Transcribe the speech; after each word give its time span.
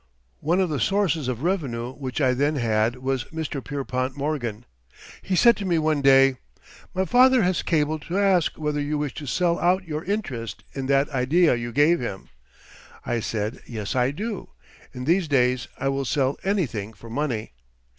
One 0.39 0.59
of 0.59 0.69
the 0.71 0.79
sources 0.79 1.27
of 1.27 1.43
revenue 1.43 1.93
which 1.93 2.19
I 2.21 2.33
then 2.33 2.55
had 2.55 2.95
was 2.95 3.25
Mr. 3.25 3.63
Pierpont 3.63 4.17
Morgan. 4.17 4.65
He 5.21 5.35
said 5.35 5.55
to 5.57 5.63
me 5.65 5.77
one 5.77 6.01
day: 6.01 6.37
"My 6.95 7.05
father 7.05 7.43
has 7.43 7.61
cabled 7.61 8.01
to 8.07 8.17
ask 8.17 8.57
whether 8.57 8.81
you 8.81 8.97
wish 8.97 9.13
to 9.13 9.27
sell 9.27 9.59
out 9.59 9.87
your 9.87 10.03
interest 10.05 10.63
in 10.73 10.87
that 10.87 11.07
idea 11.09 11.53
you 11.53 11.71
gave 11.71 11.99
him." 11.99 12.29
I 13.05 13.19
said: 13.19 13.61
"Yes, 13.67 13.95
I 13.95 14.09
do. 14.09 14.49
In 14.91 15.05
these 15.05 15.27
days 15.27 15.67
I 15.77 15.87
will 15.89 16.05
sell 16.05 16.35
anything 16.43 16.93
for 16.93 17.07
money." 17.11 17.53